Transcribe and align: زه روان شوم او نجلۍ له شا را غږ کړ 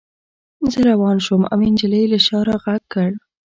زه 0.71 0.79
روان 0.89 1.17
شوم 1.25 1.41
او 1.51 1.59
نجلۍ 1.73 2.03
له 2.11 2.19
شا 2.25 2.39
را 2.47 2.55
غږ 2.63 2.81
کړ 2.93 3.09